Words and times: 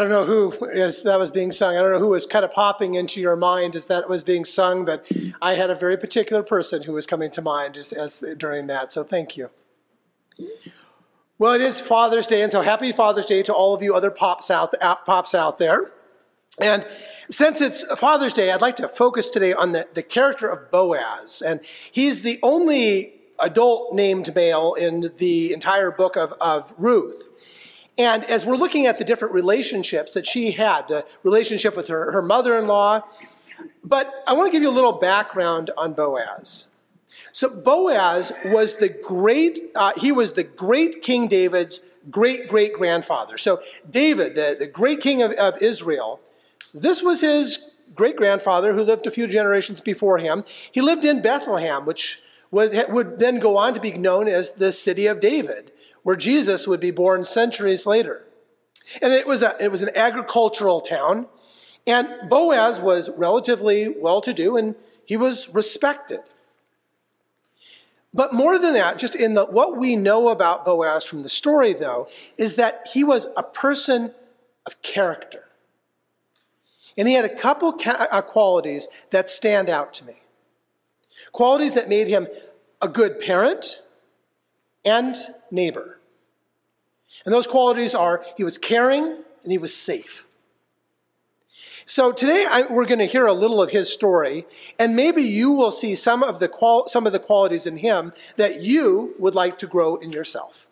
I 0.00 0.04
don't 0.04 0.12
know 0.12 0.24
who 0.24 0.66
as 0.70 1.02
that 1.02 1.18
was 1.18 1.30
being 1.30 1.52
sung. 1.52 1.76
I 1.76 1.82
don't 1.82 1.92
know 1.92 1.98
who 1.98 2.08
was 2.08 2.24
kind 2.24 2.42
of 2.42 2.52
popping 2.52 2.94
into 2.94 3.20
your 3.20 3.36
mind 3.36 3.76
as 3.76 3.86
that 3.88 4.08
was 4.08 4.22
being 4.22 4.46
sung, 4.46 4.86
but 4.86 5.06
I 5.42 5.56
had 5.56 5.68
a 5.68 5.74
very 5.74 5.98
particular 5.98 6.42
person 6.42 6.84
who 6.84 6.94
was 6.94 7.04
coming 7.04 7.30
to 7.32 7.42
mind 7.42 7.76
as, 7.76 7.92
as 7.92 8.24
during 8.38 8.66
that. 8.68 8.94
So 8.94 9.04
thank 9.04 9.36
you. 9.36 9.50
Well, 11.38 11.52
it 11.52 11.60
is 11.60 11.82
Father's 11.82 12.26
Day, 12.26 12.40
and 12.40 12.50
so 12.50 12.62
happy 12.62 12.92
Father's 12.92 13.26
Day 13.26 13.42
to 13.42 13.52
all 13.52 13.74
of 13.74 13.82
you 13.82 13.94
other 13.94 14.10
pops 14.10 14.50
out, 14.50 14.72
out 14.80 15.04
pops 15.04 15.34
out 15.34 15.58
there. 15.58 15.92
And 16.58 16.86
since 17.28 17.60
it's 17.60 17.84
Father's 17.98 18.32
Day, 18.32 18.52
I'd 18.52 18.62
like 18.62 18.76
to 18.76 18.88
focus 18.88 19.26
today 19.26 19.52
on 19.52 19.72
the, 19.72 19.86
the 19.92 20.02
character 20.02 20.48
of 20.48 20.70
Boaz. 20.70 21.42
And 21.42 21.60
he's 21.92 22.22
the 22.22 22.38
only 22.42 23.16
adult 23.38 23.94
named 23.94 24.34
male 24.34 24.72
in 24.72 25.10
the 25.18 25.52
entire 25.52 25.90
book 25.90 26.16
of, 26.16 26.32
of 26.40 26.72
Ruth. 26.78 27.26
And 28.00 28.24
as 28.30 28.46
we're 28.46 28.56
looking 28.56 28.86
at 28.86 28.96
the 28.96 29.04
different 29.04 29.34
relationships 29.34 30.14
that 30.14 30.26
she 30.26 30.52
had, 30.52 30.88
the 30.88 31.04
relationship 31.22 31.76
with 31.76 31.88
her, 31.88 32.12
her 32.12 32.22
mother 32.22 32.58
in 32.58 32.66
law, 32.66 33.02
but 33.84 34.24
I 34.26 34.32
want 34.32 34.46
to 34.46 34.50
give 34.50 34.62
you 34.62 34.70
a 34.70 34.72
little 34.72 34.94
background 34.94 35.70
on 35.76 35.92
Boaz. 35.92 36.64
So 37.32 37.50
Boaz 37.50 38.32
was 38.46 38.76
the 38.76 38.88
great, 38.88 39.70
uh, 39.74 39.92
he 39.98 40.12
was 40.12 40.32
the 40.32 40.44
great 40.44 41.02
King 41.02 41.28
David's 41.28 41.80
great 42.10 42.48
great 42.48 42.72
grandfather. 42.72 43.36
So 43.36 43.60
David, 43.90 44.34
the, 44.34 44.56
the 44.58 44.66
great 44.66 45.02
king 45.02 45.20
of, 45.20 45.32
of 45.32 45.60
Israel, 45.60 46.20
this 46.72 47.02
was 47.02 47.20
his 47.20 47.66
great 47.94 48.16
grandfather 48.16 48.72
who 48.72 48.82
lived 48.82 49.06
a 49.06 49.10
few 49.10 49.26
generations 49.26 49.82
before 49.82 50.16
him. 50.16 50.42
He 50.72 50.80
lived 50.80 51.04
in 51.04 51.20
Bethlehem, 51.20 51.84
which 51.84 52.22
was, 52.50 52.74
would 52.88 53.18
then 53.18 53.40
go 53.40 53.58
on 53.58 53.74
to 53.74 53.80
be 53.80 53.92
known 53.92 54.26
as 54.26 54.52
the 54.52 54.72
city 54.72 55.06
of 55.06 55.20
David, 55.20 55.70
where 56.02 56.16
Jesus 56.16 56.66
would 56.66 56.80
be 56.80 56.90
born 56.90 57.24
centuries 57.24 57.86
later. 57.86 58.26
And 59.00 59.12
it 59.12 59.26
was, 59.26 59.42
a, 59.42 59.56
it 59.60 59.70
was 59.70 59.82
an 59.82 59.90
agricultural 59.94 60.80
town. 60.80 61.26
And 61.86 62.08
Boaz 62.28 62.80
was 62.80 63.10
relatively 63.16 63.88
well 63.88 64.20
to 64.20 64.34
do 64.34 64.56
and 64.56 64.74
he 65.04 65.16
was 65.16 65.48
respected. 65.48 66.20
But 68.12 68.32
more 68.32 68.58
than 68.58 68.74
that, 68.74 68.98
just 68.98 69.14
in 69.14 69.34
the, 69.34 69.44
what 69.46 69.76
we 69.76 69.94
know 69.94 70.28
about 70.28 70.64
Boaz 70.64 71.04
from 71.04 71.22
the 71.22 71.28
story, 71.28 71.72
though, 71.72 72.08
is 72.36 72.56
that 72.56 72.88
he 72.92 73.04
was 73.04 73.28
a 73.36 73.42
person 73.42 74.12
of 74.66 74.82
character. 74.82 75.44
And 76.96 77.06
he 77.06 77.14
had 77.14 77.24
a 77.24 77.34
couple 77.34 77.72
ca- 77.72 78.08
uh, 78.10 78.20
qualities 78.22 78.88
that 79.10 79.30
stand 79.30 79.68
out 79.68 79.94
to 79.94 80.04
me. 80.04 80.14
Qualities 81.32 81.74
that 81.74 81.88
made 81.88 82.08
him 82.08 82.26
a 82.82 82.88
good 82.88 83.20
parent 83.20 83.80
and 84.84 85.16
neighbor. 85.50 86.00
And 87.24 87.34
those 87.34 87.46
qualities 87.46 87.94
are 87.94 88.24
he 88.36 88.44
was 88.44 88.58
caring 88.58 89.04
and 89.42 89.52
he 89.52 89.58
was 89.58 89.74
safe. 89.74 90.26
So 91.86 92.12
today 92.12 92.46
I, 92.48 92.62
we're 92.62 92.86
going 92.86 93.00
to 93.00 93.06
hear 93.06 93.26
a 93.26 93.32
little 93.32 93.60
of 93.60 93.70
his 93.70 93.92
story, 93.92 94.46
and 94.78 94.94
maybe 94.94 95.22
you 95.22 95.50
will 95.50 95.72
see 95.72 95.96
some 95.96 96.22
of 96.22 96.38
the 96.38 96.46
qual, 96.46 96.86
some 96.86 97.04
of 97.04 97.12
the 97.12 97.18
qualities 97.18 97.66
in 97.66 97.78
him 97.78 98.12
that 98.36 98.62
you 98.62 99.14
would 99.18 99.34
like 99.34 99.58
to 99.58 99.66
grow 99.66 99.96
in 99.96 100.12
yourself. 100.12 100.68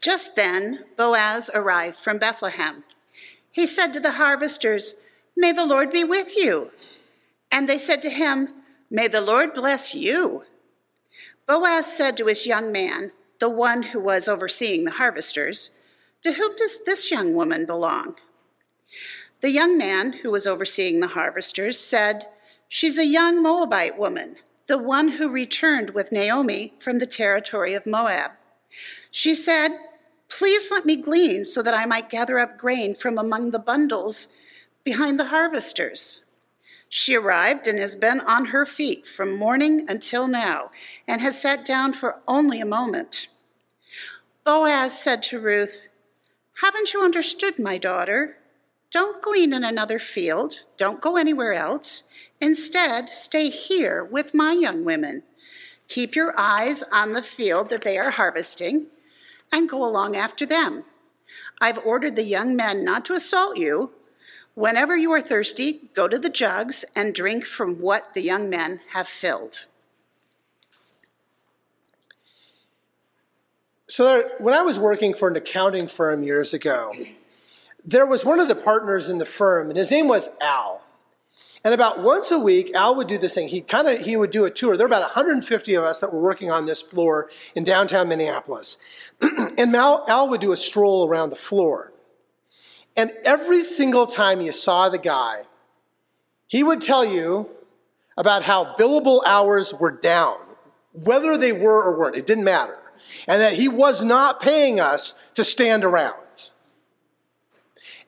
Just 0.00 0.36
then, 0.36 0.84
Boaz 0.96 1.50
arrived 1.52 1.96
from 1.96 2.18
Bethlehem. 2.18 2.84
He 3.50 3.66
said 3.66 3.92
to 3.94 4.00
the 4.00 4.12
harvesters, 4.12 4.94
May 5.36 5.50
the 5.50 5.66
Lord 5.66 5.90
be 5.90 6.04
with 6.04 6.36
you. 6.36 6.70
And 7.50 7.68
they 7.68 7.78
said 7.78 8.02
to 8.02 8.10
him, 8.10 8.50
May 8.90 9.08
the 9.08 9.20
Lord 9.20 9.54
bless 9.54 9.94
you. 9.94 10.44
Boaz 11.46 11.86
said 11.86 12.16
to 12.16 12.26
his 12.26 12.46
young 12.46 12.72
man, 12.72 13.12
the 13.38 13.50
one 13.50 13.82
who 13.82 14.00
was 14.00 14.28
overseeing 14.28 14.84
the 14.84 14.92
harvesters, 14.92 15.70
To 16.22 16.32
whom 16.32 16.56
does 16.56 16.82
this 16.84 17.10
young 17.10 17.34
woman 17.34 17.66
belong? 17.66 18.16
The 19.42 19.50
young 19.50 19.76
man 19.76 20.14
who 20.14 20.30
was 20.30 20.46
overseeing 20.46 21.00
the 21.00 21.08
harvesters 21.08 21.78
said, 21.78 22.26
She's 22.68 22.98
a 22.98 23.04
young 23.04 23.42
Moabite 23.42 23.98
woman, 23.98 24.36
the 24.66 24.78
one 24.78 25.10
who 25.10 25.28
returned 25.28 25.90
with 25.90 26.12
Naomi 26.12 26.72
from 26.78 26.98
the 26.98 27.06
territory 27.06 27.74
of 27.74 27.84
Moab. 27.84 28.30
She 29.10 29.34
said, 29.34 29.72
Please 30.30 30.70
let 30.70 30.86
me 30.86 30.96
glean 30.96 31.44
so 31.44 31.60
that 31.62 31.74
I 31.74 31.84
might 31.84 32.08
gather 32.08 32.38
up 32.38 32.56
grain 32.56 32.94
from 32.94 33.18
among 33.18 33.50
the 33.50 33.58
bundles 33.58 34.28
behind 34.82 35.20
the 35.20 35.26
harvesters. 35.26 36.23
She 36.96 37.16
arrived 37.16 37.66
and 37.66 37.76
has 37.80 37.96
been 37.96 38.20
on 38.20 38.46
her 38.46 38.64
feet 38.64 39.04
from 39.04 39.36
morning 39.36 39.84
until 39.88 40.28
now 40.28 40.70
and 41.08 41.20
has 41.20 41.42
sat 41.42 41.64
down 41.64 41.92
for 41.92 42.20
only 42.28 42.60
a 42.60 42.64
moment. 42.64 43.26
Boaz 44.44 44.96
said 44.96 45.20
to 45.24 45.40
Ruth, 45.40 45.88
Haven't 46.62 46.94
you 46.94 47.02
understood, 47.02 47.58
my 47.58 47.78
daughter? 47.78 48.36
Don't 48.92 49.20
glean 49.20 49.52
in 49.52 49.64
another 49.64 49.98
field. 49.98 50.66
Don't 50.76 51.00
go 51.00 51.16
anywhere 51.16 51.52
else. 51.52 52.04
Instead, 52.40 53.08
stay 53.08 53.48
here 53.48 54.04
with 54.04 54.32
my 54.32 54.52
young 54.52 54.84
women. 54.84 55.24
Keep 55.88 56.14
your 56.14 56.32
eyes 56.38 56.84
on 56.92 57.12
the 57.12 57.22
field 57.22 57.70
that 57.70 57.82
they 57.82 57.98
are 57.98 58.10
harvesting 58.10 58.86
and 59.50 59.68
go 59.68 59.84
along 59.84 60.14
after 60.14 60.46
them. 60.46 60.84
I've 61.60 61.84
ordered 61.84 62.14
the 62.14 62.22
young 62.22 62.54
men 62.54 62.84
not 62.84 63.04
to 63.06 63.14
assault 63.14 63.56
you. 63.56 63.90
Whenever 64.54 64.96
you 64.96 65.10
are 65.12 65.20
thirsty, 65.20 65.80
go 65.94 66.06
to 66.06 66.18
the 66.18 66.28
jugs 66.28 66.84
and 66.94 67.14
drink 67.14 67.44
from 67.44 67.80
what 67.80 68.14
the 68.14 68.22
young 68.22 68.48
men 68.48 68.80
have 68.90 69.08
filled. 69.08 69.66
So, 73.88 74.04
there, 74.04 74.30
when 74.38 74.54
I 74.54 74.62
was 74.62 74.78
working 74.78 75.12
for 75.12 75.28
an 75.28 75.36
accounting 75.36 75.88
firm 75.88 76.22
years 76.22 76.54
ago, 76.54 76.92
there 77.84 78.06
was 78.06 78.24
one 78.24 78.40
of 78.40 78.48
the 78.48 78.54
partners 78.54 79.08
in 79.08 79.18
the 79.18 79.26
firm, 79.26 79.68
and 79.68 79.76
his 79.76 79.90
name 79.90 80.08
was 80.08 80.30
Al. 80.40 80.82
And 81.64 81.74
about 81.74 82.00
once 82.00 82.30
a 82.30 82.38
week, 82.38 82.72
Al 82.74 82.94
would 82.94 83.08
do 83.08 83.18
this 83.18 83.34
thing. 83.34 83.48
He 83.48 83.60
kind 83.60 83.88
of 83.88 84.00
he 84.00 84.16
would 84.16 84.30
do 84.30 84.44
a 84.44 84.50
tour. 84.50 84.76
There 84.76 84.86
were 84.86 84.94
about 84.94 85.02
150 85.02 85.74
of 85.74 85.82
us 85.82 86.00
that 86.00 86.12
were 86.12 86.20
working 86.20 86.50
on 86.50 86.66
this 86.66 86.82
floor 86.82 87.30
in 87.54 87.64
downtown 87.64 88.08
Minneapolis, 88.08 88.78
and 89.20 89.74
Al, 89.74 90.04
Al 90.06 90.28
would 90.28 90.40
do 90.40 90.52
a 90.52 90.56
stroll 90.56 91.08
around 91.08 91.30
the 91.30 91.36
floor. 91.36 91.93
And 92.96 93.12
every 93.24 93.62
single 93.62 94.06
time 94.06 94.40
you 94.40 94.52
saw 94.52 94.88
the 94.88 94.98
guy, 94.98 95.42
he 96.46 96.62
would 96.62 96.80
tell 96.80 97.04
you 97.04 97.48
about 98.16 98.44
how 98.44 98.76
billable 98.76 99.20
hours 99.26 99.74
were 99.74 99.90
down, 99.90 100.38
whether 100.92 101.36
they 101.36 101.52
were 101.52 101.82
or 101.82 101.98
weren't. 101.98 102.16
It 102.16 102.26
didn't 102.26 102.44
matter, 102.44 102.78
and 103.26 103.40
that 103.40 103.54
he 103.54 103.68
was 103.68 104.04
not 104.04 104.40
paying 104.40 104.78
us 104.78 105.14
to 105.34 105.44
stand 105.44 105.84
around. 105.84 106.50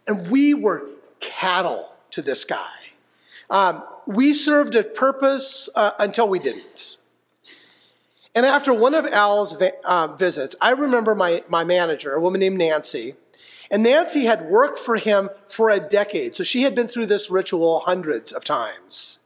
And 0.06 0.30
we 0.30 0.54
were 0.54 0.86
cattle 1.18 1.92
to 2.12 2.22
this 2.22 2.44
guy. 2.44 2.70
Um, 3.50 3.82
we 4.06 4.32
served 4.32 4.76
a 4.76 4.84
purpose 4.84 5.68
uh, 5.74 5.92
until 5.98 6.28
we 6.28 6.38
didn't. 6.38 6.98
And 8.34 8.44
after 8.46 8.72
one 8.72 8.94
of 8.94 9.06
Al's 9.06 9.56
uh, 9.84 10.06
visits, 10.08 10.54
I 10.60 10.70
remember 10.70 11.14
my, 11.14 11.42
my 11.48 11.64
manager, 11.64 12.12
a 12.12 12.20
woman 12.20 12.38
named 12.38 12.58
Nancy, 12.58 13.14
and 13.70 13.82
Nancy 13.82 14.24
had 14.24 14.48
worked 14.48 14.78
for 14.78 14.96
him 14.96 15.28
for 15.48 15.70
a 15.70 15.80
decade. 15.80 16.36
So 16.36 16.44
she 16.44 16.62
had 16.62 16.74
been 16.74 16.86
through 16.86 17.06
this 17.06 17.30
ritual 17.30 17.82
hundreds 17.86 18.32
of 18.32 18.44
times. 18.44 19.18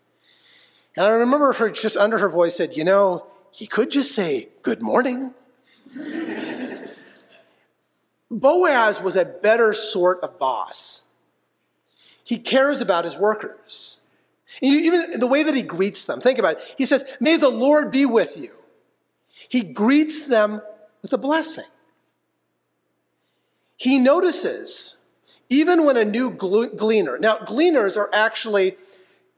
And 0.97 1.07
I 1.07 1.11
remember 1.11 1.53
her 1.55 1.71
just 1.71 1.97
under 1.97 2.19
her 2.19 2.29
voice 2.29 2.57
said, 2.57 2.77
You 2.77 2.85
know, 2.85 3.27
he 3.51 3.67
could 3.67 3.91
just 3.91 4.15
say, 4.15 4.49
Good 4.63 4.83
morning. 4.83 5.35
Boaz 8.31 9.01
was 9.01 9.17
a 9.17 9.25
better 9.25 9.75
sort 9.75 10.21
of 10.21 10.39
boss. 10.39 11.03
He 12.23 12.39
cares 12.39 12.81
about 12.81 13.05
his 13.05 13.17
workers. 13.17 13.99
Even 14.63 15.19
the 15.19 15.27
way 15.27 15.43
that 15.43 15.55
he 15.55 15.63
greets 15.63 16.05
them, 16.05 16.21
think 16.21 16.39
about 16.39 16.59
it. 16.59 16.75
He 16.77 16.87
says, 16.87 17.05
May 17.19 17.37
the 17.37 17.49
Lord 17.49 17.91
be 17.91 18.07
with 18.07 18.37
you. 18.37 18.55
He 19.49 19.63
greets 19.63 20.27
them 20.27 20.63
with 21.03 21.13
a 21.13 21.19
blessing. 21.19 21.65
He 23.81 23.99
notices, 23.99 24.97
even 25.49 25.87
when 25.87 25.97
a 25.97 26.05
new 26.05 26.31
gleaner, 26.31 27.19
now 27.19 27.39
gleaners 27.39 27.97
are 27.97 28.11
actually 28.13 28.77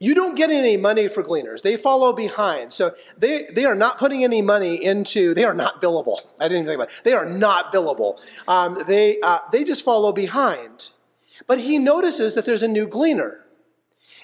you 0.00 0.16
don't 0.16 0.34
get 0.34 0.50
any 0.50 0.76
money 0.76 1.06
for 1.06 1.22
gleaners. 1.22 1.62
They 1.62 1.76
follow 1.76 2.12
behind. 2.12 2.72
So 2.72 2.92
they, 3.16 3.46
they 3.54 3.64
are 3.64 3.76
not 3.76 3.98
putting 3.98 4.24
any 4.24 4.42
money 4.42 4.84
into, 4.84 5.32
they 5.32 5.44
are 5.44 5.54
not 5.54 5.80
billable. 5.80 6.16
I 6.40 6.48
didn't 6.48 6.64
even 6.64 6.66
think 6.66 6.74
about 6.74 6.88
it. 6.88 7.04
They 7.04 7.12
are 7.12 7.24
not 7.24 7.72
billable. 7.72 8.18
Um, 8.48 8.82
they, 8.88 9.20
uh, 9.20 9.38
they 9.52 9.62
just 9.62 9.84
follow 9.84 10.10
behind. 10.10 10.90
But 11.46 11.60
he 11.60 11.78
notices 11.78 12.34
that 12.34 12.44
there's 12.44 12.64
a 12.64 12.68
new 12.68 12.88
gleaner. 12.88 13.46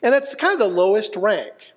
And 0.03 0.17
it's 0.17 0.35
kind 0.35 0.53
of 0.53 0.59
the 0.59 0.67
lowest 0.67 1.15
rank. 1.15 1.71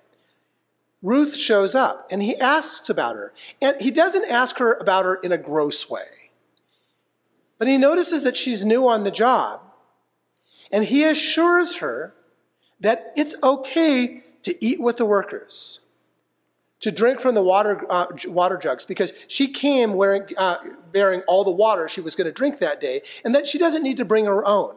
Ruth 1.00 1.36
shows 1.36 1.76
up 1.76 2.08
and 2.10 2.24
he 2.24 2.36
asks 2.38 2.90
about 2.90 3.14
her. 3.14 3.32
And 3.60 3.80
he 3.80 3.92
doesn't 3.92 4.28
ask 4.28 4.58
her 4.58 4.74
about 4.74 5.04
her 5.04 5.14
in 5.14 5.30
a 5.30 5.38
gross 5.38 5.88
way. 5.88 6.21
But 7.62 7.68
he 7.68 7.78
notices 7.78 8.24
that 8.24 8.36
she's 8.36 8.64
new 8.64 8.88
on 8.88 9.04
the 9.04 9.12
job. 9.12 9.60
And 10.72 10.84
he 10.84 11.04
assures 11.04 11.76
her 11.76 12.12
that 12.80 13.12
it's 13.16 13.36
okay 13.40 14.24
to 14.42 14.64
eat 14.64 14.80
with 14.80 14.96
the 14.96 15.06
workers, 15.06 15.78
to 16.80 16.90
drink 16.90 17.20
from 17.20 17.36
the 17.36 17.42
water, 17.44 17.86
uh, 17.88 18.06
water 18.24 18.56
jugs 18.56 18.84
because 18.84 19.12
she 19.28 19.46
came 19.46 19.94
wearing, 19.94 20.24
uh, 20.36 20.56
bearing 20.90 21.20
all 21.28 21.44
the 21.44 21.52
water 21.52 21.88
she 21.88 22.00
was 22.00 22.16
going 22.16 22.24
to 22.24 22.32
drink 22.32 22.58
that 22.58 22.80
day, 22.80 23.00
and 23.24 23.32
that 23.32 23.46
she 23.46 23.58
doesn't 23.58 23.84
need 23.84 23.98
to 23.98 24.04
bring 24.04 24.24
her 24.24 24.44
own. 24.44 24.74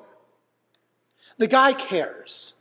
The 1.40 1.48
guy 1.48 1.74
cares. 1.74 2.54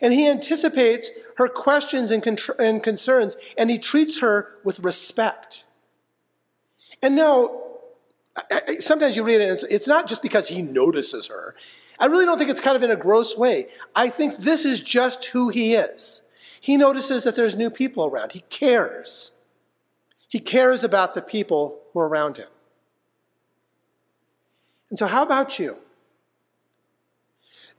And 0.00 0.14
he 0.14 0.26
anticipates 0.26 1.10
her 1.36 1.48
questions 1.48 2.10
and, 2.10 2.40
and 2.58 2.82
concerns, 2.82 3.36
and 3.58 3.68
he 3.68 3.78
treats 3.78 4.20
her 4.20 4.54
with 4.64 4.80
respect. 4.80 5.66
And 7.02 7.14
no, 7.14 7.66
sometimes 8.78 9.16
you 9.16 9.22
read 9.22 9.40
it, 9.40 9.44
and 9.44 9.52
it's, 9.52 9.64
it's 9.64 9.88
not 9.88 10.06
just 10.06 10.22
because 10.22 10.48
he 10.48 10.62
notices 10.62 11.26
her. 11.26 11.54
I 11.98 12.06
really 12.06 12.24
don't 12.24 12.38
think 12.38 12.50
it's 12.50 12.60
kind 12.60 12.76
of 12.76 12.82
in 12.82 12.90
a 12.90 12.96
gross 12.96 13.36
way. 13.36 13.68
I 13.94 14.08
think 14.08 14.38
this 14.38 14.64
is 14.64 14.80
just 14.80 15.26
who 15.26 15.50
he 15.50 15.74
is. 15.74 16.22
He 16.60 16.76
notices 16.76 17.24
that 17.24 17.36
there's 17.36 17.56
new 17.56 17.70
people 17.70 18.06
around. 18.06 18.32
He 18.32 18.40
cares. 18.50 19.32
He 20.28 20.40
cares 20.40 20.84
about 20.84 21.14
the 21.14 21.22
people 21.22 21.78
who 21.92 22.00
are 22.00 22.08
around 22.08 22.36
him. 22.36 22.48
And 24.88 24.98
so, 24.98 25.06
how 25.06 25.22
about 25.22 25.58
you? 25.58 25.78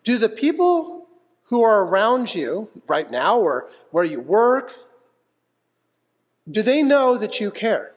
Do 0.04 0.18
the 0.18 0.30
people 0.30 1.07
who 1.45 1.63
are 1.63 1.83
around 1.83 2.33
you 2.33 2.69
right 2.88 3.12
now 3.12 3.38
or 3.39 3.69
where 3.92 4.04
you 4.04 4.19
work, 4.19 4.74
do 6.50 6.62
they 6.62 6.81
know 6.81 7.18
that 7.18 7.39
you 7.39 7.51
care? 7.51 7.94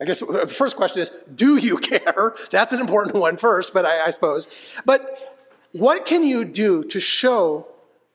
I 0.00 0.04
guess 0.04 0.22
uh, 0.22 0.26
the 0.26 0.48
first 0.48 0.76
question 0.76 1.02
is, 1.02 1.10
do 1.34 1.56
you 1.56 1.78
care? 1.92 2.34
That's 2.50 2.72
an 2.72 2.80
important 2.80 3.16
one 3.16 3.36
first, 3.36 3.74
but 3.74 3.84
I, 3.84 4.06
I 4.06 4.10
suppose. 4.10 4.48
But 4.84 5.36
what 5.72 6.06
can 6.06 6.24
you 6.24 6.44
do 6.44 6.82
to 6.84 7.00
show 7.00 7.66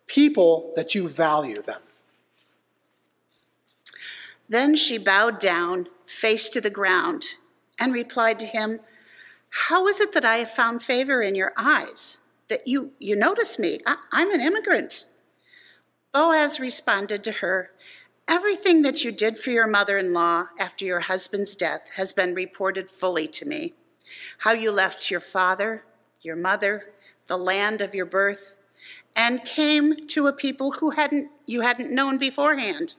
people 0.07 0.73
that 0.75 0.95
you 0.95 1.07
value 1.07 1.61
them. 1.61 1.81
Then 4.47 4.75
she 4.75 4.97
bowed 4.97 5.39
down, 5.39 5.87
face 6.05 6.49
to 6.49 6.61
the 6.61 6.69
ground, 6.69 7.25
and 7.79 7.93
replied 7.93 8.39
to 8.39 8.45
him, 8.45 8.79
How 9.49 9.87
is 9.87 9.99
it 9.99 10.13
that 10.13 10.25
I 10.25 10.37
have 10.37 10.51
found 10.51 10.83
favor 10.83 11.21
in 11.21 11.35
your 11.35 11.53
eyes? 11.57 12.19
That 12.47 12.67
you, 12.67 12.91
you 12.99 13.15
notice 13.15 13.57
me? 13.57 13.79
I, 13.87 13.97
I'm 14.11 14.31
an 14.31 14.41
immigrant. 14.41 15.05
Boaz 16.13 16.59
responded 16.59 17.23
to 17.23 17.31
her, 17.31 17.71
Everything 18.27 18.81
that 18.81 19.03
you 19.03 19.11
did 19.11 19.37
for 19.37 19.51
your 19.51 19.67
mother 19.67 19.97
in 19.97 20.11
law 20.11 20.47
after 20.57 20.83
your 20.83 21.01
husband's 21.01 21.55
death 21.55 21.81
has 21.95 22.11
been 22.11 22.33
reported 22.33 22.89
fully 22.89 23.27
to 23.27 23.45
me. 23.45 23.73
How 24.39 24.51
you 24.51 24.71
left 24.71 25.11
your 25.11 25.19
father, 25.19 25.83
your 26.21 26.35
mother, 26.35 26.91
the 27.27 27.37
land 27.37 27.81
of 27.81 27.93
your 27.93 28.05
birth, 28.05 28.55
and 29.15 29.45
came 29.45 30.07
to 30.07 30.27
a 30.27 30.33
people 30.33 30.71
who 30.71 30.91
hadn't, 30.91 31.29
you 31.45 31.61
hadn't 31.61 31.93
known 31.93 32.17
beforehand. 32.17 32.95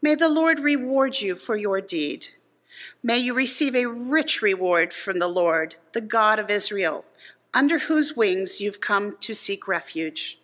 May 0.00 0.14
the 0.14 0.28
Lord 0.28 0.60
reward 0.60 1.20
you 1.20 1.34
for 1.34 1.56
your 1.56 1.80
deed. 1.80 2.28
May 3.02 3.18
you 3.18 3.34
receive 3.34 3.74
a 3.74 3.86
rich 3.86 4.42
reward 4.42 4.92
from 4.92 5.18
the 5.18 5.28
Lord, 5.28 5.74
the 5.92 6.00
God 6.00 6.38
of 6.38 6.50
Israel, 6.50 7.04
under 7.52 7.80
whose 7.80 8.16
wings 8.16 8.60
you've 8.60 8.80
come 8.80 9.16
to 9.20 9.34
seek 9.34 9.68
refuge. 9.68 10.38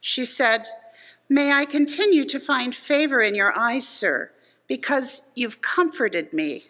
She 0.00 0.24
said, 0.24 0.68
May 1.28 1.52
I 1.52 1.64
continue 1.64 2.24
to 2.26 2.38
find 2.38 2.74
favor 2.74 3.20
in 3.20 3.34
your 3.34 3.56
eyes, 3.58 3.86
sir, 3.86 4.30
because 4.68 5.22
you've 5.34 5.60
comforted 5.60 6.32
me, 6.32 6.66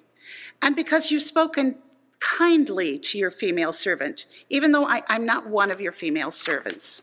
and 0.63 0.75
because 0.75 1.11
you've 1.11 1.23
spoken 1.23 1.79
kindly 2.21 2.99
to 2.99 3.19
your 3.19 3.31
female 3.31 3.73
servant, 3.73 4.25
even 4.49 4.73
though 4.73 4.87
I, 4.87 5.03
am 5.09 5.27
not 5.27 5.47
one 5.47 5.71
of 5.71 5.81
your 5.81 5.93
female 5.93 6.31
servants. 6.31 7.03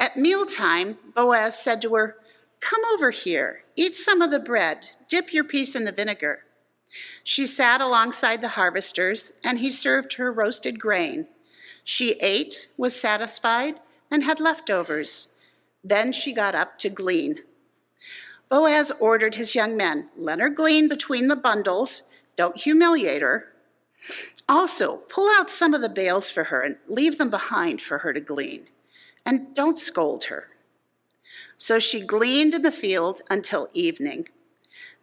At 0.00 0.16
mealtime, 0.16 0.98
Boaz 1.14 1.58
said 1.58 1.80
to 1.82 1.94
her, 1.94 2.16
Come 2.60 2.82
over 2.92 3.10
here, 3.10 3.62
eat 3.76 3.96
some 3.96 4.20
of 4.20 4.30
the 4.30 4.40
bread, 4.40 4.86
dip 5.08 5.32
your 5.32 5.44
piece 5.44 5.76
in 5.76 5.84
the 5.84 5.92
vinegar. 5.92 6.44
She 7.22 7.46
sat 7.46 7.80
alongside 7.80 8.40
the 8.40 8.48
harvesters, 8.48 9.32
and 9.44 9.58
he 9.58 9.70
served 9.70 10.14
her 10.14 10.32
roasted 10.32 10.80
grain. 10.80 11.28
She 11.84 12.12
ate, 12.20 12.68
was 12.76 13.00
satisfied, 13.00 13.80
and 14.10 14.24
had 14.24 14.40
leftovers. 14.40 15.28
Then 15.84 16.12
she 16.12 16.32
got 16.32 16.54
up 16.54 16.78
to 16.80 16.88
glean. 16.88 17.36
Boaz 18.48 18.92
ordered 19.00 19.34
his 19.34 19.54
young 19.54 19.76
men, 19.76 20.08
Let 20.16 20.38
her 20.38 20.50
glean 20.50 20.88
between 20.88 21.28
the 21.28 21.36
bundles, 21.36 22.02
don't 22.36 22.56
humiliate 22.56 23.22
her. 23.22 23.52
Also, 24.48 24.98
pull 25.08 25.30
out 25.30 25.50
some 25.50 25.74
of 25.74 25.80
the 25.80 25.88
bales 25.88 26.30
for 26.30 26.44
her 26.44 26.62
and 26.62 26.76
leave 26.88 27.18
them 27.18 27.30
behind 27.30 27.80
for 27.80 27.98
her 27.98 28.12
to 28.12 28.20
glean 28.20 28.66
and 29.24 29.54
don't 29.54 29.78
scold 29.78 30.24
her. 30.24 30.48
So 31.56 31.78
she 31.78 32.00
gleaned 32.00 32.54
in 32.54 32.62
the 32.62 32.72
field 32.72 33.22
until 33.30 33.68
evening. 33.72 34.28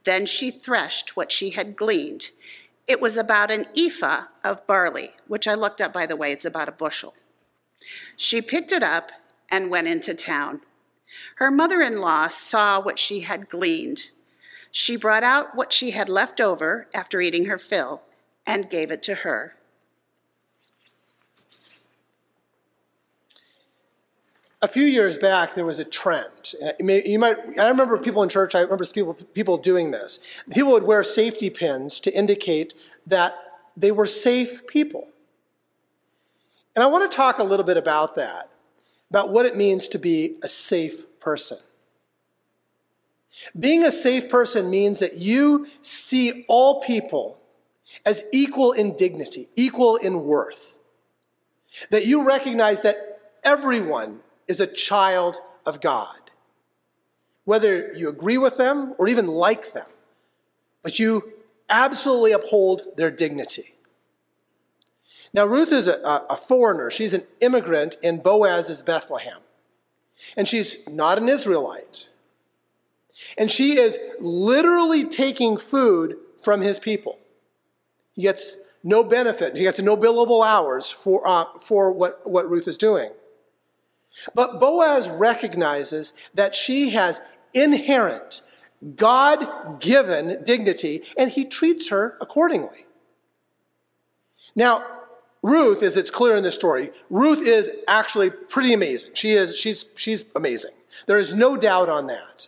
Then 0.03 0.25
she 0.25 0.51
threshed 0.51 1.15
what 1.15 1.31
she 1.31 1.51
had 1.51 1.75
gleaned. 1.75 2.31
It 2.87 2.99
was 2.99 3.17
about 3.17 3.51
an 3.51 3.65
ephah 3.77 4.25
of 4.43 4.65
barley, 4.67 5.11
which 5.27 5.47
I 5.47 5.53
looked 5.53 5.81
up, 5.81 5.93
by 5.93 6.05
the 6.05 6.15
way, 6.15 6.31
it's 6.31 6.45
about 6.45 6.69
a 6.69 6.73
bushel. 6.73 7.13
She 8.17 8.41
picked 8.41 8.71
it 8.71 8.83
up 8.83 9.11
and 9.49 9.69
went 9.69 9.87
into 9.87 10.13
town. 10.13 10.61
Her 11.39 11.49
mother 11.49 11.81
in 11.81 11.99
law 11.99 12.27
saw 12.27 12.81
what 12.81 12.99
she 12.99 13.21
had 13.21 13.47
gleaned. 13.47 14.11
She 14.71 14.97
brought 14.97 15.23
out 15.23 15.55
what 15.55 15.71
she 15.71 15.91
had 15.91 16.09
left 16.09 16.41
over 16.41 16.87
after 16.93 17.21
eating 17.21 17.45
her 17.45 17.57
fill 17.57 18.01
and 18.45 18.69
gave 18.69 18.91
it 18.91 19.01
to 19.03 19.15
her. 19.15 19.53
a 24.61 24.67
few 24.67 24.83
years 24.83 25.17
back, 25.17 25.53
there 25.53 25.65
was 25.65 25.79
a 25.79 25.85
trend. 25.85 26.53
You 26.81 27.17
might, 27.17 27.37
I 27.57 27.69
remember 27.69 27.97
people 27.97 28.23
in 28.23 28.27
church, 28.27 28.55
I 28.55 28.59
remember 28.59 28.85
people, 28.85 29.13
people 29.13 29.57
doing 29.57 29.91
this. 29.91 30.19
People 30.51 30.73
would 30.73 30.83
wear 30.83 31.01
safety 31.01 31.49
pins 31.49 32.01
to 32.01 32.13
indicate 32.13 32.73
that 33.07 33.35
they 33.77 33.91
were 33.91 34.05
safe 34.05 34.67
people. 34.67 35.07
And 36.75 36.83
I 36.83 36.87
want 36.87 37.09
to 37.09 37.15
talk 37.15 37.39
a 37.39 37.43
little 37.43 37.65
bit 37.65 37.77
about 37.77 38.15
that, 38.15 38.49
about 39.09 39.31
what 39.31 39.45
it 39.45 39.55
means 39.55 39.87
to 39.87 39.97
be 39.97 40.35
a 40.43 40.49
safe 40.49 41.05
person. 41.19 41.57
Being 43.57 43.83
a 43.83 43.91
safe 43.91 44.29
person 44.29 44.69
means 44.69 44.99
that 44.99 45.17
you 45.17 45.67
see 45.81 46.45
all 46.47 46.81
people 46.81 47.39
as 48.05 48.23
equal 48.31 48.71
in 48.71 48.95
dignity, 48.95 49.47
equal 49.55 49.95
in 49.97 50.23
worth. 50.23 50.77
That 51.91 52.05
you 52.05 52.25
recognize 52.25 52.81
that 52.81 53.19
everyone 53.43 54.21
is 54.47 54.59
a 54.59 54.67
child 54.67 55.37
of 55.65 55.81
God. 55.81 56.31
Whether 57.45 57.93
you 57.93 58.09
agree 58.09 58.37
with 58.37 58.57
them 58.57 58.93
or 58.97 59.07
even 59.07 59.27
like 59.27 59.73
them, 59.73 59.87
but 60.83 60.99
you 60.99 61.33
absolutely 61.69 62.31
uphold 62.31 62.83
their 62.97 63.11
dignity. 63.11 63.75
Now, 65.33 65.45
Ruth 65.45 65.71
is 65.71 65.87
a, 65.87 66.25
a, 66.29 66.35
foreigner. 66.35 66.89
She's 66.89 67.13
an 67.13 67.23
immigrant 67.39 67.97
in 68.01 68.19
Boaz's 68.19 68.81
Bethlehem. 68.81 69.41
And 70.35 70.47
she's 70.47 70.77
not 70.87 71.17
an 71.17 71.29
Israelite. 71.29 72.09
And 73.37 73.49
she 73.51 73.77
is 73.77 73.97
literally 74.19 75.03
taking 75.05 75.57
food 75.57 76.17
from 76.41 76.61
his 76.61 76.79
people. 76.79 77.19
He 78.13 78.23
gets 78.23 78.57
no 78.83 79.03
benefit, 79.03 79.55
he 79.55 79.63
gets 79.63 79.81
no 79.81 79.97
billable 79.97 80.45
hours 80.45 80.89
for, 80.89 81.27
uh, 81.27 81.45
for 81.61 81.91
what, 81.91 82.21
what 82.29 82.49
Ruth 82.49 82.67
is 82.67 82.77
doing. 82.77 83.11
But 84.33 84.59
Boaz 84.59 85.09
recognizes 85.09 86.13
that 86.33 86.55
she 86.55 86.91
has 86.91 87.21
inherent, 87.53 88.41
God 88.95 89.79
given 89.79 90.43
dignity, 90.43 91.03
and 91.17 91.29
he 91.29 91.45
treats 91.45 91.89
her 91.89 92.17
accordingly. 92.21 92.85
Now, 94.55 94.85
Ruth, 95.41 95.81
as 95.83 95.95
it's 95.95 96.09
clear 96.09 96.35
in 96.35 96.43
this 96.43 96.55
story, 96.55 96.91
Ruth 97.09 97.45
is 97.47 97.71
actually 97.87 98.29
pretty 98.29 98.73
amazing. 98.73 99.11
She 99.13 99.31
is, 99.31 99.57
she's, 99.57 99.85
she's 99.95 100.25
amazing. 100.35 100.73
There 101.05 101.17
is 101.17 101.33
no 101.33 101.55
doubt 101.55 101.89
on 101.89 102.07
that. 102.07 102.47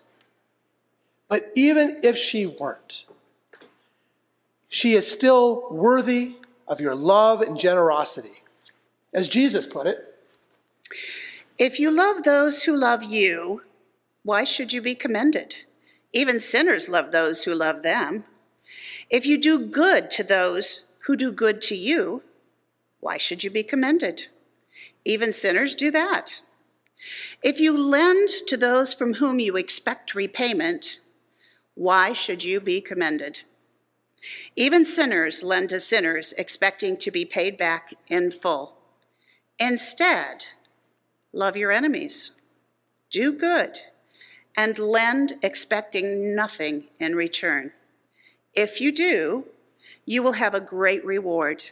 But 1.29 1.51
even 1.55 1.99
if 2.03 2.17
she 2.17 2.45
weren't, 2.45 3.05
she 4.67 4.93
is 4.93 5.09
still 5.09 5.67
worthy 5.71 6.35
of 6.67 6.81
your 6.81 6.95
love 6.95 7.41
and 7.41 7.57
generosity. 7.57 8.43
As 9.13 9.29
Jesus 9.29 9.65
put 9.65 9.87
it, 9.87 10.17
if 11.57 11.79
you 11.79 11.91
love 11.91 12.23
those 12.23 12.63
who 12.63 12.75
love 12.75 13.03
you, 13.03 13.61
why 14.23 14.43
should 14.43 14.73
you 14.73 14.81
be 14.81 14.95
commended? 14.95 15.55
Even 16.13 16.39
sinners 16.39 16.89
love 16.89 17.11
those 17.11 17.43
who 17.43 17.53
love 17.53 17.83
them. 17.83 18.25
If 19.09 19.25
you 19.25 19.37
do 19.37 19.59
good 19.59 20.11
to 20.11 20.23
those 20.23 20.81
who 21.05 21.15
do 21.15 21.31
good 21.31 21.61
to 21.63 21.75
you, 21.75 22.23
why 23.01 23.17
should 23.17 23.43
you 23.43 23.49
be 23.49 23.63
commended? 23.63 24.27
Even 25.03 25.33
sinners 25.33 25.75
do 25.75 25.91
that. 25.91 26.41
If 27.43 27.59
you 27.59 27.77
lend 27.77 28.29
to 28.47 28.55
those 28.55 28.93
from 28.93 29.15
whom 29.15 29.39
you 29.39 29.57
expect 29.57 30.15
repayment, 30.15 30.99
why 31.75 32.13
should 32.13 32.43
you 32.43 32.61
be 32.61 32.79
commended? 32.79 33.41
Even 34.55 34.85
sinners 34.85 35.43
lend 35.43 35.69
to 35.69 35.79
sinners 35.79 36.33
expecting 36.37 36.95
to 36.97 37.11
be 37.11 37.25
paid 37.25 37.57
back 37.57 37.93
in 38.07 38.31
full. 38.31 38.77
Instead, 39.59 40.45
Love 41.33 41.55
your 41.55 41.71
enemies. 41.71 42.31
Do 43.09 43.31
good. 43.31 43.79
and 44.57 44.77
lend 44.77 45.37
expecting 45.41 46.35
nothing 46.35 46.89
in 46.99 47.15
return. 47.15 47.71
If 48.53 48.81
you 48.81 48.91
do, 48.91 49.45
you 50.05 50.21
will 50.21 50.33
have 50.33 50.53
a 50.53 50.59
great 50.59 51.05
reward. 51.05 51.63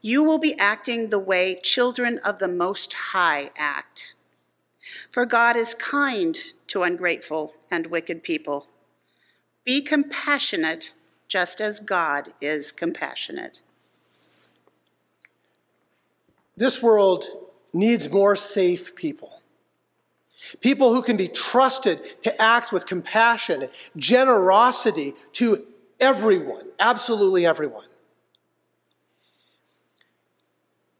You 0.00 0.22
will 0.22 0.38
be 0.38 0.58
acting 0.58 1.10
the 1.10 1.18
way 1.18 1.60
children 1.62 2.18
of 2.18 2.38
the 2.38 2.48
Most 2.48 2.92
High 2.92 3.50
act. 3.56 4.14
For 5.10 5.26
God 5.26 5.56
is 5.56 5.74
kind 5.74 6.38
to 6.68 6.82
ungrateful 6.82 7.54
and 7.70 7.88
wicked 7.88 8.22
people. 8.22 8.68
Be 9.64 9.80
compassionate 9.80 10.92
just 11.28 11.60
as 11.60 11.80
God 11.80 12.32
is 12.40 12.70
compassionate. 12.70 13.62
This 16.56 16.82
world 16.82 17.26
needs 17.72 18.10
more 18.10 18.36
safe 18.36 18.94
people. 18.94 19.42
People 20.60 20.94
who 20.94 21.02
can 21.02 21.16
be 21.16 21.28
trusted 21.28 22.22
to 22.22 22.40
act 22.40 22.72
with 22.72 22.86
compassion, 22.86 23.68
generosity 23.96 25.14
to 25.32 25.66
everyone, 25.98 26.66
absolutely 26.78 27.44
everyone. 27.44 27.86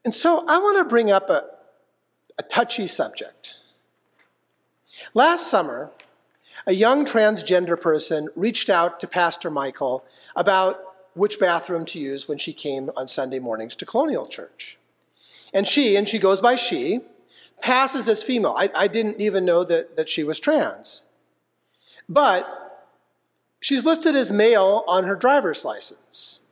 And 0.07 0.15
so 0.15 0.45
I 0.47 0.59
want 0.59 0.79
to 0.79 0.85
bring 0.85 1.11
up 1.11 1.29
a, 1.31 1.43
a 2.39 2.43
touchy 2.45 2.87
subject. 2.87 3.55
Last 5.15 5.51
summer, 5.51 5.91
a 6.65 6.75
young 6.75 7.05
transgender 7.05 7.79
person 7.79 8.29
reached 8.37 8.71
out 8.71 9.01
to 9.01 9.09
Pastor 9.09 9.51
Michael 9.51 10.05
about 10.37 10.79
which 11.15 11.41
bathroom 11.41 11.85
to 11.87 11.99
use 11.99 12.29
when 12.29 12.39
she 12.39 12.53
came 12.53 12.89
on 12.97 13.09
Sunday 13.09 13.41
mornings 13.41 13.75
to 13.75 13.85
Colonial 13.85 14.29
Church. 14.29 14.79
And 15.53 15.67
she, 15.67 15.97
and 15.97 16.09
she 16.09 16.21
goes 16.21 16.41
by 16.41 16.55
she, 16.55 17.01
passes 17.61 18.09
as 18.09 18.23
female. 18.23 18.55
I, 18.57 18.71
I 18.77 18.87
didn't 18.87 19.21
even 19.21 19.45
know 19.45 19.65
that, 19.65 19.97
that 19.97 20.09
she 20.09 20.23
was 20.23 20.39
trans. 20.39 21.03
But 22.09 22.87
she's 23.61 23.85
listed 23.85 24.15
as 24.15 24.33
male 24.33 24.85
on 24.87 25.03
her 25.03 25.17
driver's 25.17 25.65
license. 25.65 26.43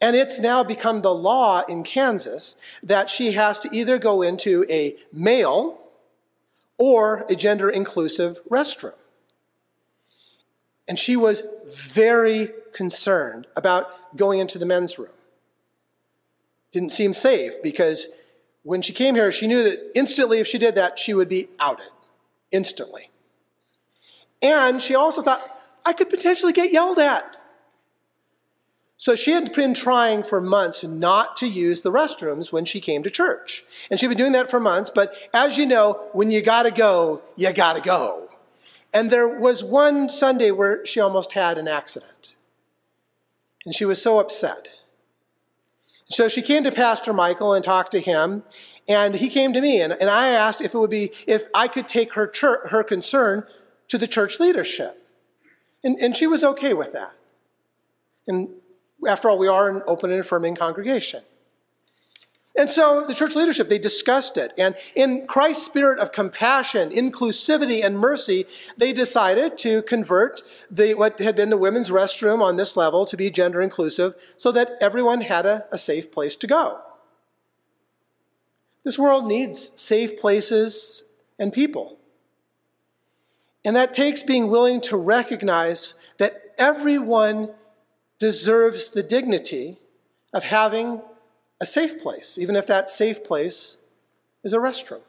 And 0.00 0.16
it's 0.16 0.38
now 0.38 0.62
become 0.62 1.02
the 1.02 1.14
law 1.14 1.62
in 1.68 1.84
Kansas 1.84 2.56
that 2.82 3.08
she 3.08 3.32
has 3.32 3.58
to 3.60 3.68
either 3.72 3.98
go 3.98 4.22
into 4.22 4.66
a 4.68 4.96
male 5.12 5.80
or 6.78 7.24
a 7.28 7.36
gender 7.36 7.70
inclusive 7.70 8.38
restroom. 8.50 8.94
And 10.86 10.98
she 10.98 11.16
was 11.16 11.42
very 11.66 12.50
concerned 12.72 13.46
about 13.56 14.16
going 14.16 14.40
into 14.40 14.58
the 14.58 14.66
men's 14.66 14.98
room. 14.98 15.12
Didn't 16.72 16.92
seem 16.92 17.14
safe 17.14 17.54
because 17.62 18.08
when 18.62 18.82
she 18.82 18.92
came 18.92 19.14
here, 19.14 19.30
she 19.30 19.46
knew 19.46 19.62
that 19.62 19.92
instantly 19.94 20.38
if 20.40 20.46
she 20.46 20.58
did 20.58 20.74
that, 20.74 20.98
she 20.98 21.14
would 21.14 21.28
be 21.28 21.48
outed. 21.60 21.90
Instantly. 22.50 23.10
And 24.42 24.82
she 24.82 24.94
also 24.94 25.22
thought, 25.22 25.50
I 25.86 25.92
could 25.92 26.10
potentially 26.10 26.52
get 26.52 26.72
yelled 26.72 26.98
at. 26.98 27.40
So 28.96 29.14
she 29.14 29.32
had 29.32 29.52
been 29.52 29.74
trying 29.74 30.22
for 30.22 30.40
months 30.40 30.84
not 30.84 31.36
to 31.38 31.46
use 31.46 31.82
the 31.82 31.92
restrooms 31.92 32.52
when 32.52 32.64
she 32.64 32.80
came 32.80 33.02
to 33.02 33.10
church. 33.10 33.64
And 33.90 33.98
she'd 33.98 34.06
been 34.06 34.16
doing 34.16 34.32
that 34.32 34.50
for 34.50 34.60
months, 34.60 34.90
but 34.94 35.14
as 35.34 35.58
you 35.58 35.66
know, 35.66 36.08
when 36.12 36.30
you 36.30 36.42
gotta 36.42 36.70
go, 36.70 37.22
you 37.36 37.52
gotta 37.52 37.80
go. 37.80 38.28
And 38.92 39.10
there 39.10 39.28
was 39.28 39.64
one 39.64 40.08
Sunday 40.08 40.52
where 40.52 40.86
she 40.86 41.00
almost 41.00 41.32
had 41.32 41.58
an 41.58 41.66
accident. 41.66 42.36
And 43.66 43.74
she 43.74 43.84
was 43.84 44.00
so 44.00 44.20
upset. 44.20 44.68
So 46.08 46.28
she 46.28 46.42
came 46.42 46.62
to 46.64 46.70
Pastor 46.70 47.12
Michael 47.12 47.54
and 47.54 47.64
talked 47.64 47.90
to 47.92 48.00
him, 48.00 48.44
and 48.86 49.16
he 49.16 49.28
came 49.28 49.52
to 49.54 49.60
me, 49.60 49.80
and, 49.80 49.94
and 49.94 50.10
I 50.10 50.28
asked 50.28 50.60
if 50.60 50.74
it 50.74 50.78
would 50.78 50.90
be, 50.90 51.10
if 51.26 51.46
I 51.54 51.66
could 51.66 51.88
take 51.88 52.12
her, 52.12 52.26
church, 52.26 52.68
her 52.68 52.84
concern 52.84 53.44
to 53.88 53.98
the 53.98 54.06
church 54.06 54.38
leadership. 54.38 55.02
And, 55.82 55.98
and 55.98 56.16
she 56.16 56.26
was 56.26 56.44
okay 56.44 56.74
with 56.74 56.92
that. 56.92 57.14
And 58.26 58.50
after 59.06 59.28
all, 59.28 59.38
we 59.38 59.48
are 59.48 59.68
an 59.68 59.82
open 59.86 60.10
and 60.10 60.20
affirming 60.20 60.56
congregation. 60.56 61.22
And 62.56 62.70
so 62.70 63.04
the 63.06 63.14
church 63.14 63.34
leadership, 63.34 63.68
they 63.68 63.80
discussed 63.80 64.36
it. 64.36 64.52
And 64.56 64.76
in 64.94 65.26
Christ's 65.26 65.66
spirit 65.66 65.98
of 65.98 66.12
compassion, 66.12 66.90
inclusivity, 66.90 67.84
and 67.84 67.98
mercy, 67.98 68.46
they 68.76 68.92
decided 68.92 69.58
to 69.58 69.82
convert 69.82 70.40
the, 70.70 70.94
what 70.94 71.18
had 71.18 71.34
been 71.34 71.50
the 71.50 71.56
women's 71.56 71.90
restroom 71.90 72.40
on 72.40 72.56
this 72.56 72.76
level 72.76 73.06
to 73.06 73.16
be 73.16 73.28
gender 73.28 73.60
inclusive 73.60 74.14
so 74.36 74.52
that 74.52 74.76
everyone 74.80 75.22
had 75.22 75.46
a, 75.46 75.64
a 75.72 75.78
safe 75.78 76.12
place 76.12 76.36
to 76.36 76.46
go. 76.46 76.80
This 78.84 78.98
world 78.98 79.26
needs 79.26 79.72
safe 79.74 80.16
places 80.16 81.02
and 81.38 81.52
people. 81.52 81.98
And 83.64 83.74
that 83.74 83.94
takes 83.94 84.22
being 84.22 84.48
willing 84.48 84.80
to 84.82 84.96
recognize 84.96 85.94
that 86.18 86.54
everyone 86.58 87.50
deserves 88.18 88.90
the 88.90 89.02
dignity 89.02 89.78
of 90.32 90.44
having 90.44 91.02
a 91.60 91.66
safe 91.66 92.00
place, 92.00 92.38
even 92.38 92.56
if 92.56 92.66
that 92.66 92.88
safe 92.88 93.22
place 93.24 93.78
is 94.42 94.52
a 94.52 94.58
restroom. 94.58 95.02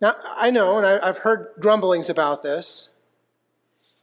Now, 0.00 0.16
I 0.36 0.50
know, 0.50 0.76
and 0.76 0.86
I, 0.86 1.06
have 1.06 1.18
heard 1.18 1.52
grumblings 1.60 2.10
about 2.10 2.42
this, 2.42 2.90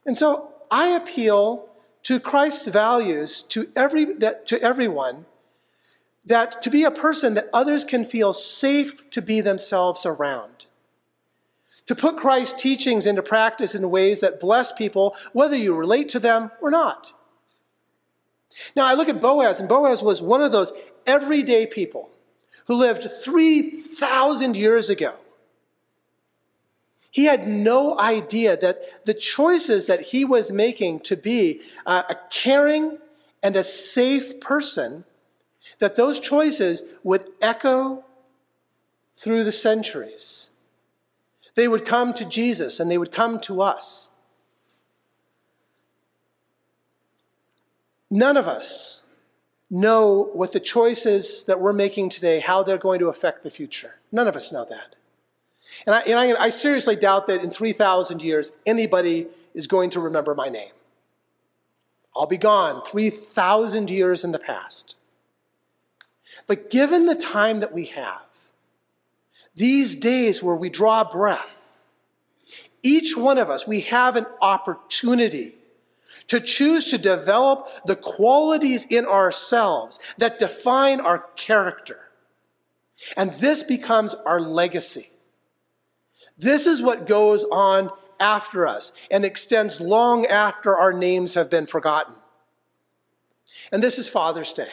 and 0.05 0.17
so 0.17 0.53
I 0.71 0.88
appeal 0.88 1.69
to 2.03 2.19
Christ's 2.19 2.67
values 2.67 3.43
to, 3.43 3.69
every, 3.75 4.05
that, 4.05 4.48
to 4.48 4.60
everyone 4.62 5.25
that 6.25 6.62
to 6.62 6.69
be 6.69 6.83
a 6.83 6.91
person 6.91 7.33
that 7.33 7.50
others 7.53 7.83
can 7.83 8.05
feel 8.05 8.33
safe 8.33 9.10
to 9.12 9.21
be 9.21 9.41
themselves 9.41 10.05
around. 10.05 10.67
To 11.91 11.95
put 11.95 12.15
Christ's 12.15 12.62
teachings 12.62 13.05
into 13.05 13.21
practice 13.21 13.75
in 13.75 13.89
ways 13.89 14.21
that 14.21 14.39
bless 14.39 14.71
people, 14.71 15.13
whether 15.33 15.57
you 15.57 15.75
relate 15.75 16.07
to 16.12 16.21
them 16.21 16.50
or 16.62 16.71
not. 16.71 17.12
Now 18.77 18.86
I 18.86 18.93
look 18.93 19.10
at 19.10 19.21
Boaz, 19.21 19.60
and 19.60 19.67
Boaz 19.67 20.01
was 20.01 20.21
one 20.21 20.41
of 20.41 20.53
those 20.53 20.71
everyday 21.05 21.67
people 21.67 22.10
who 22.67 22.75
lived 22.75 23.03
3,000 23.03 24.55
years 24.55 24.89
ago. 24.89 25.19
He 27.10 27.25
had 27.25 27.45
no 27.45 28.00
idea 28.00 28.55
that 28.55 29.05
the 29.05 29.13
choices 29.13 29.88
that 29.88 30.00
he 30.00 30.24
was 30.24 30.50
making 30.50 31.01
to 31.01 31.17
be 31.17 31.60
uh, 31.86 32.03
a 32.10 32.15
caring 32.29 33.00
and 33.43 33.57
a 33.57 33.65
safe 33.65 34.39
person, 34.39 35.03
that 35.79 35.98
those 35.98 36.21
choices 36.21 36.83
would 37.03 37.25
echo 37.41 38.05
through 39.17 39.43
the 39.43 39.51
centuries. 39.51 40.50
They 41.55 41.67
would 41.67 41.86
come 41.86 42.13
to 42.13 42.25
Jesus 42.25 42.79
and 42.79 42.89
they 42.89 42.98
would 42.98 43.12
come 43.12 43.39
to 43.41 43.62
us. 43.62 44.10
None 48.10 48.38
of 48.38 48.48
us 48.48 49.01
know 49.70 50.29
what 50.34 50.51
the 50.51 50.60
choices 50.60 51.43
that 51.43 51.62
we're 51.62 51.74
making 51.74 52.10
today, 52.10 52.41
how 52.41 52.62
they're 52.62 52.77
going 52.77 53.00
to 53.00 53.08
affect 53.08 53.43
the 53.43 53.50
future. 53.50 53.96
None 54.12 54.27
of 54.27 54.36
us 54.36 54.51
know 54.51 54.65
that. 54.65 54.96
And 55.86 55.96
I, 55.96 56.01
and 56.01 56.20
I, 56.20 56.43
I 56.46 56.50
seriously 56.50 56.98
doubt 56.98 57.27
that 57.27 57.41
in 57.41 57.50
3,000 57.50 58.22
years 58.22 58.51
anybody 58.65 59.27
is 59.53 59.67
going 59.67 59.89
to 59.91 60.01
remember 60.01 60.36
my 60.36 60.50
name. 60.50 60.72
I'll 62.15 62.27
be 62.27 62.38
gone 62.38 62.84
3,000 62.84 63.89
years 63.89 64.25
in 64.25 64.34
the 64.34 64.39
past. 64.39 64.96
But 66.48 66.70
given 66.70 67.05
the 67.05 67.15
time 67.15 67.62
that 67.62 67.74
we 67.74 67.86
have, 67.86 68.25
these 69.55 69.96
days 69.96 70.41
where 70.41 70.55
we 70.55 70.70
draw 70.70 71.03
breath, 71.03 71.63
each 72.84 73.15
one 73.15 73.38
of 73.38 73.50
us, 73.50 73.67
we 73.67 73.81
have 73.81 74.15
an 74.15 74.25
opportunity 74.41 75.55
to 76.27 76.39
choose 76.39 76.86
to 76.86 76.98
develop 76.98 77.67
the 77.86 77.96
qualities 77.96 78.86
in 78.86 79.05
ourselves 79.05 80.00
that 80.17 80.39
define 80.39 81.00
our 81.01 81.25
character. 81.36 82.10
And 83.17 83.31
this 83.31 83.63
becomes 83.63 84.13
our 84.25 84.39
legacy. 84.39 85.10
This 86.38 86.67
is 86.67 86.81
what 86.81 87.08
goes 87.08 87.43
on 87.51 87.89
after 88.20 88.65
us 88.67 88.93
and 89.10 89.25
extends 89.25 89.81
long 89.81 90.25
after 90.25 90.77
our 90.77 90.93
names 90.93 91.34
have 91.34 91.50
been 91.50 91.65
forgotten. 91.65 92.13
And 93.72 93.84
this 93.84 93.98
is 93.98 94.08
Father's 94.08 94.53
Day. 94.53 94.70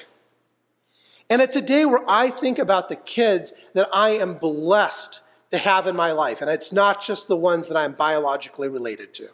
And 1.31 1.43
it's 1.43 1.57
a 1.57 1.63
day 1.63 1.85
where 1.85 2.09
I 2.09 2.31
think 2.31 2.59
about 2.59 2.89
the 2.89 2.97
kids 2.97 3.53
that 3.75 3.89
I 3.93 4.11
am 4.11 4.35
blessed 4.35 5.21
to 5.51 5.59
have 5.59 5.87
in 5.87 5.97
my 5.97 6.13
life. 6.13 6.41
And 6.41 6.51
it's 6.51 6.73
not 6.73 7.03
just 7.03 7.29
the 7.29 7.37
ones 7.37 7.69
that 7.69 7.77
I'm 7.77 7.93
biologically 7.93 8.69
related 8.69 9.13
to. 9.15 9.29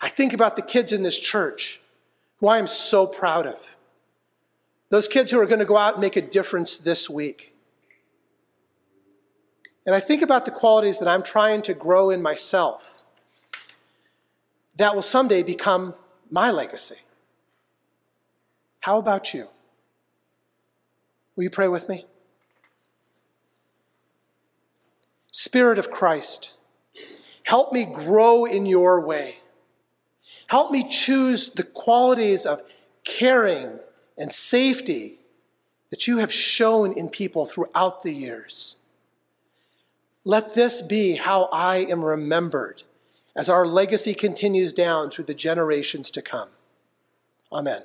I 0.00 0.08
think 0.08 0.32
about 0.32 0.56
the 0.56 0.62
kids 0.62 0.92
in 0.92 1.02
this 1.02 1.18
church 1.18 1.80
who 2.38 2.48
I 2.48 2.58
am 2.58 2.66
so 2.66 3.06
proud 3.06 3.46
of. 3.46 3.76
Those 4.88 5.06
kids 5.06 5.30
who 5.30 5.38
are 5.38 5.46
going 5.46 5.60
to 5.60 5.64
go 5.64 5.76
out 5.76 5.94
and 5.94 6.00
make 6.00 6.16
a 6.16 6.22
difference 6.22 6.76
this 6.76 7.08
week. 7.08 7.54
And 9.86 9.94
I 9.94 10.00
think 10.00 10.22
about 10.22 10.44
the 10.44 10.50
qualities 10.50 10.98
that 10.98 11.08
I'm 11.08 11.22
trying 11.22 11.62
to 11.62 11.74
grow 11.74 12.10
in 12.10 12.22
myself 12.22 13.04
that 14.76 14.94
will 14.94 15.02
someday 15.02 15.42
become 15.42 15.94
my 16.30 16.50
legacy. 16.50 16.96
How 18.80 18.98
about 18.98 19.34
you? 19.34 19.48
Will 21.40 21.44
you 21.44 21.48
pray 21.48 21.68
with 21.68 21.88
me? 21.88 22.04
Spirit 25.32 25.78
of 25.78 25.90
Christ, 25.90 26.52
Help 27.44 27.72
me 27.72 27.86
grow 27.86 28.44
in 28.44 28.66
your 28.66 29.00
way. 29.00 29.36
Help 30.48 30.70
me 30.70 30.86
choose 30.86 31.48
the 31.48 31.62
qualities 31.62 32.44
of 32.44 32.60
caring 33.04 33.78
and 34.18 34.34
safety 34.34 35.20
that 35.88 36.06
you 36.06 36.18
have 36.18 36.30
shown 36.30 36.92
in 36.92 37.08
people 37.08 37.46
throughout 37.46 38.02
the 38.02 38.12
years. 38.12 38.76
Let 40.26 40.54
this 40.54 40.82
be 40.82 41.16
how 41.16 41.44
I 41.44 41.76
am 41.76 42.04
remembered 42.04 42.82
as 43.34 43.48
our 43.48 43.66
legacy 43.66 44.12
continues 44.12 44.74
down 44.74 45.10
through 45.10 45.24
the 45.24 45.32
generations 45.32 46.10
to 46.10 46.20
come. 46.20 46.50
Amen. 47.50 47.84